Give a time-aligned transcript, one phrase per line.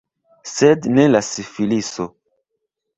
[0.53, 2.11] Sed ne la sifiliso.